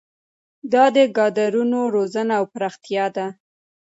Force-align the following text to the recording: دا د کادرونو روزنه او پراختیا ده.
دا 0.73 0.83
د 0.95 0.97
کادرونو 1.17 1.79
روزنه 1.95 2.33
او 2.39 2.45
پراختیا 2.53 3.05
ده. 3.15 3.27